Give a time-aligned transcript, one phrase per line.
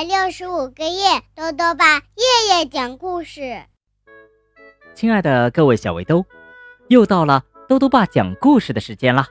[0.00, 3.62] 百六十五个夜，兜兜爸夜夜讲故事。
[4.94, 6.24] 亲爱的各位小围兜，
[6.88, 9.26] 又到了兜兜爸讲故事的时间了。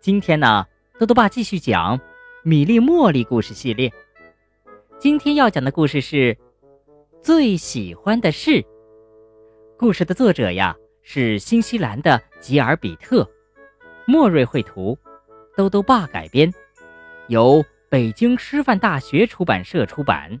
[0.00, 0.66] 今天呢，
[0.98, 1.96] 兜兜爸继续讲
[2.42, 3.92] 《米粒茉莉》故事系列。
[4.98, 6.36] 今天要讲的故事是
[7.22, 8.64] 最喜欢的事。
[9.78, 10.74] 故事的作者呀
[11.04, 13.24] 是新西兰的吉尔比特，
[14.04, 14.98] 莫瑞绘图，
[15.56, 16.52] 兜兜爸改编，
[17.28, 17.64] 由。
[17.90, 20.40] 北京师范大学出版社出版。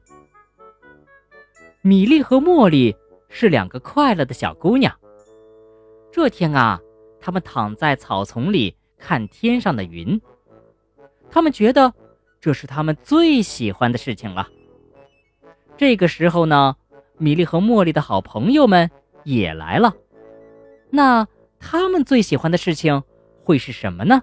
[1.82, 2.94] 米莉和茉莉
[3.28, 4.96] 是两个快乐的小姑娘。
[6.12, 6.80] 这天啊，
[7.18, 10.20] 她们躺在草丛里看天上的云。
[11.28, 11.92] 她们觉得
[12.40, 14.48] 这是她们最喜欢的事情了。
[15.76, 16.76] 这个时候呢，
[17.18, 18.88] 米莉和茉莉的好朋友们
[19.24, 19.92] 也来了。
[20.88, 21.26] 那
[21.58, 23.02] 他们最喜欢的事情
[23.42, 24.22] 会是什么呢？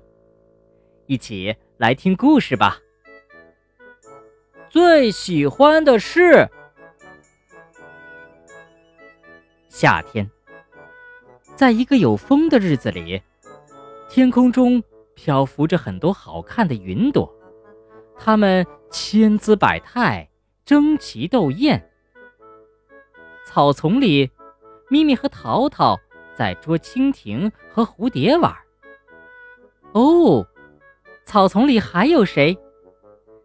[1.08, 2.80] 一起来听故事吧。
[4.78, 6.48] 最喜欢的是
[9.70, 10.30] 夏天，
[11.56, 13.20] 在一个有风的日子里，
[14.08, 14.84] 天空中
[15.16, 17.28] 漂浮着很多好看的云朵，
[18.16, 20.30] 它们千姿百态，
[20.64, 21.90] 争奇斗艳。
[23.48, 24.30] 草丛里，
[24.92, 25.98] 咪咪和淘淘
[26.36, 28.56] 在捉蜻蜓和蝴蝶玩。
[29.94, 30.46] 哦，
[31.26, 32.56] 草丛里还有谁？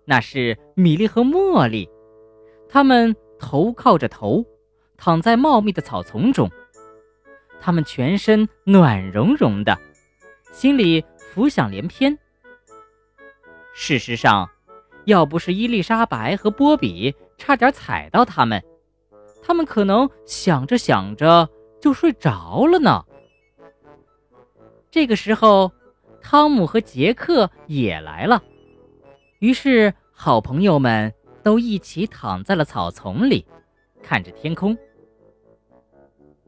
[0.05, 1.89] 那是米莉和茉莉，
[2.69, 4.45] 他们头靠着头，
[4.97, 6.51] 躺在茂密的草丛中。
[7.61, 9.79] 他们全身暖融融的，
[10.53, 12.19] 心里浮想联翩。
[13.73, 14.51] 事实上，
[15.05, 18.63] 要不是伊丽莎白和波比差点踩到他们，
[19.43, 21.49] 他们可能想着想着
[21.81, 23.05] 就睡着了呢。
[24.91, 25.71] 这个时候，
[26.21, 28.43] 汤姆和杰克也来了。
[29.43, 31.13] 于是，好朋友们
[31.43, 33.45] 都一起躺在了草丛里，
[34.01, 34.79] 看着天空。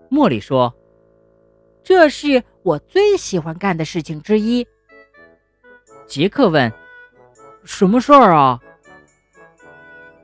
[0.09, 0.73] 茉莉说
[1.83, 4.65] ：“这是我最喜欢干的事情之一。”
[6.07, 6.73] 杰克问
[7.67, 8.61] ：“什么事儿啊？”“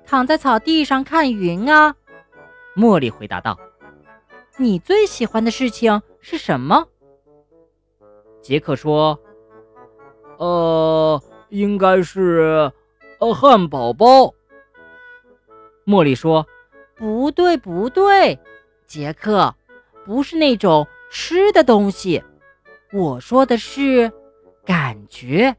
[0.06, 1.96] 躺在草地上看云啊。”
[2.78, 3.58] 茉莉回答道。
[4.58, 6.86] “你最喜欢的事情是什么？”
[8.40, 9.18] 杰克说
[10.38, 11.20] ：“呃。”
[11.50, 12.72] 应该是，
[13.18, 14.32] 呃，汉堡包。
[15.84, 16.46] 茉莉说
[16.96, 18.38] ：“不对，不对，
[18.86, 19.54] 杰克，
[20.04, 22.22] 不是那种吃的东西。
[22.92, 24.10] 我说的是
[24.64, 25.56] 感觉，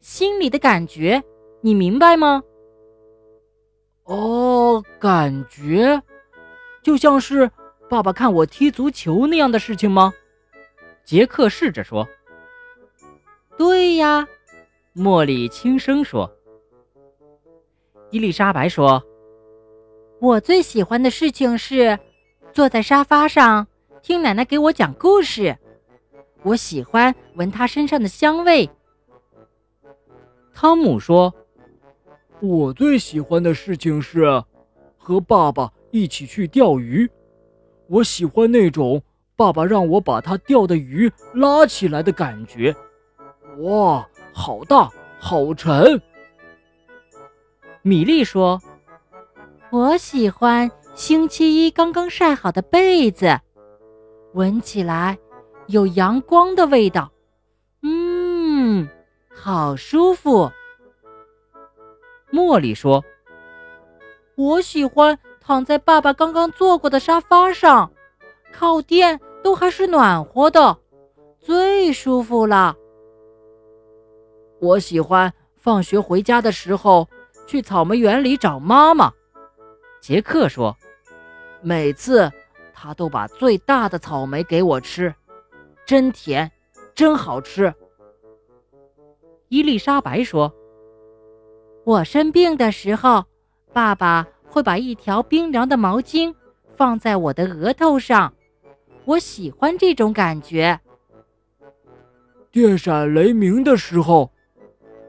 [0.00, 1.22] 心里的感觉，
[1.60, 2.42] 你明白吗？”
[4.04, 6.02] 哦，感觉，
[6.82, 7.50] 就像是
[7.90, 10.14] 爸爸看我踢足球那样的事情吗？
[11.04, 12.08] 杰克试着说
[13.58, 14.26] ：“对呀。”
[14.98, 16.28] 茉莉轻声说
[18.10, 19.00] ：“伊丽莎白说，
[20.18, 21.96] 我最喜欢的事情是
[22.52, 23.68] 坐在沙发上
[24.02, 25.56] 听奶奶给我讲故事。
[26.42, 28.68] 我喜欢闻她身上的香味。”
[30.52, 31.32] 汤姆说
[32.42, 34.42] ：“我最喜欢的事情是
[34.96, 37.08] 和爸爸一起去钓鱼。
[37.86, 39.00] 我喜欢那种
[39.36, 42.74] 爸爸让我把他钓的鱼拉起来的感觉。
[43.58, 46.00] 哇！”好大，好沉。
[47.82, 48.60] 米粒说
[49.70, 53.40] ：“我喜欢星期一刚刚晒好的被子，
[54.34, 55.18] 闻起来
[55.68, 57.10] 有阳光的味道，
[57.82, 58.88] 嗯，
[59.34, 60.50] 好舒服。”
[62.30, 63.02] 茉莉说
[64.36, 67.90] ：“我喜欢躺在爸爸刚刚坐过的沙发上，
[68.52, 70.76] 靠垫都还是暖和的，
[71.40, 72.76] 最舒服了。”
[74.60, 77.08] 我喜欢放学回家的时候
[77.46, 79.12] 去草莓园里找妈妈。
[80.00, 80.76] 杰克说
[81.62, 82.30] ：“每次
[82.72, 85.14] 他都把最大的草莓给我吃，
[85.86, 86.50] 真甜，
[86.94, 87.72] 真好吃。”
[89.48, 90.52] 伊丽莎白说
[91.84, 93.24] ：“我生病的时候，
[93.72, 96.34] 爸爸会把一条冰凉的毛巾
[96.76, 98.34] 放在我的额头上，
[99.04, 100.80] 我喜欢这种感觉。”
[102.50, 104.32] 电闪雷鸣的时候。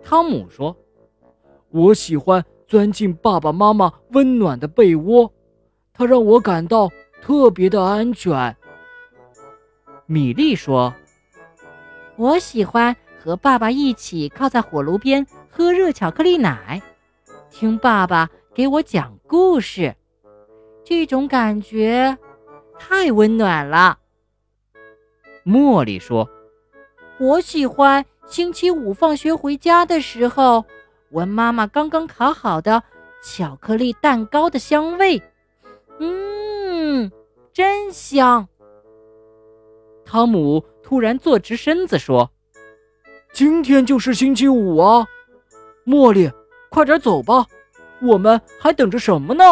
[0.04, 0.75] 汤姆说
[1.69, 5.31] ：“我喜欢钻进爸爸妈妈温暖的被窝，
[5.94, 6.90] 它让我感到
[7.22, 8.56] 特别的安全。”
[10.07, 10.94] 米莉说
[12.18, 16.81] ：“我喜欢和爸爸一起靠在火炉边喝热巧克力奶，
[17.51, 19.96] 听爸爸给我讲故事，
[20.84, 22.18] 这种感觉
[22.80, 24.00] 太温暖了。”
[25.46, 26.28] 茉莉说
[27.19, 30.63] ：“我喜欢。”星期五放学回家的时候，
[31.09, 32.83] 闻妈妈刚刚烤好的
[33.23, 35.19] 巧克力蛋糕的香味。
[35.99, 37.11] 嗯，
[37.51, 38.47] 真香。
[40.05, 42.29] 汤姆突然坐直身子说
[43.33, 45.07] ：“今天就是星期五啊，
[45.83, 46.31] 茉莉，
[46.69, 47.47] 快点走吧，
[47.99, 49.43] 我们还等着什么呢？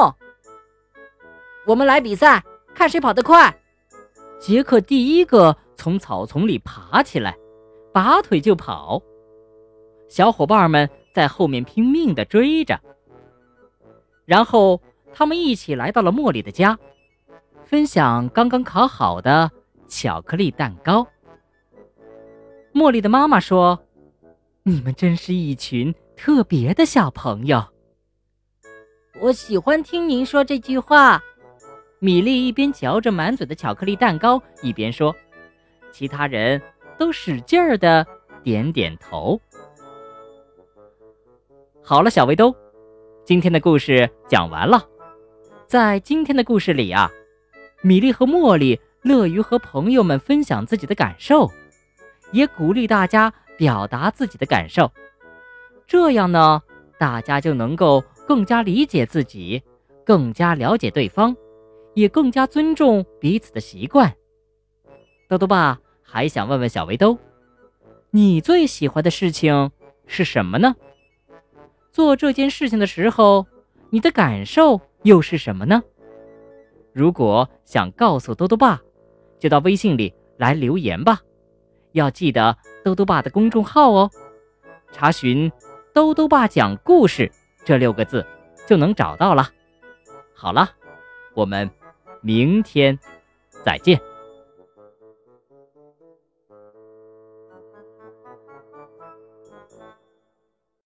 [1.65, 2.43] 我们来比赛，
[2.75, 3.59] 看谁跑得快。”
[4.39, 7.35] 杰克第一个从草丛里爬起来，
[7.97, 9.01] 拔腿就跑，
[10.07, 12.79] 小伙伴们在后面拼命地追着。
[14.23, 14.79] 然后
[15.11, 16.77] 他们一起来到了茉莉的家，
[17.65, 19.49] 分享刚刚烤好的。
[19.87, 21.07] 巧克力蛋糕。
[22.71, 23.79] 茉莉的妈妈说
[24.61, 27.65] ：“你们真是一群特别的小朋友。”
[29.19, 31.19] 我喜欢听您说这句话。
[31.97, 35.15] 米莉一边嚼着满嘴的巧克力蛋糕，一边说。
[35.91, 36.61] 其他人
[36.97, 38.05] 都使劲儿的
[38.43, 39.39] 点点头。
[41.83, 42.55] 好了，小围兜，
[43.23, 44.85] 今天的故事讲完了。
[45.65, 47.11] 在今天的故事里啊，
[47.81, 48.79] 米莉和茉莉。
[49.03, 51.49] 乐于和朋友们分享自己的感受，
[52.33, 54.91] 也鼓励大家表达自己的感受。
[55.85, 56.61] 这样呢，
[56.97, 59.63] 大家就能够更加理解自己，
[60.03, 61.33] 更加了解对方，
[61.93, 64.13] 也更加尊重彼此的习惯。
[65.29, 67.17] 豆豆爸还想问问小围兜，
[68.11, 69.71] 你最喜欢的事情
[70.07, 70.73] 是什么呢？
[71.91, 73.45] 做这件事情的时候，
[73.89, 75.83] 你的感受又是什么呢？
[76.93, 78.81] 如果想告诉兜兜爸，
[79.37, 81.19] 就到微信里来留言吧，
[81.91, 84.09] 要记得兜兜爸的公众号哦，
[84.93, 85.51] 查询
[85.93, 87.29] “兜兜爸讲故事”
[87.65, 88.25] 这六个字
[88.65, 89.51] 就能找到了。
[90.33, 90.69] 好了，
[91.33, 91.69] 我们
[92.21, 92.97] 明天
[93.65, 93.99] 再见。